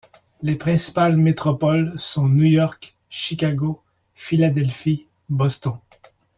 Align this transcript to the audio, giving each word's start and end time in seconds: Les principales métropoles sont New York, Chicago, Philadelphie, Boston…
Les 0.41 0.55
principales 0.55 1.15
métropoles 1.15 1.93
sont 1.99 2.27
New 2.27 2.45
York, 2.45 2.97
Chicago, 3.07 3.83
Philadelphie, 4.15 5.05
Boston… 5.29 5.77